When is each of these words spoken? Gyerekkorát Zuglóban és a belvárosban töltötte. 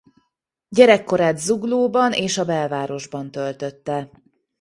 Gyerekkorát 0.69 1.37
Zuglóban 1.37 2.11
és 2.13 2.37
a 2.37 2.45
belvárosban 2.45 3.31
töltötte. 3.31 4.09